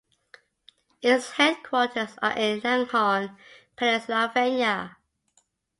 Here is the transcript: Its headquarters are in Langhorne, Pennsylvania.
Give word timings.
Its 1.03 1.33
headquarters 1.33 2.17
are 2.23 2.35
in 2.35 2.59
Langhorne, 2.61 3.37
Pennsylvania. 3.75 4.97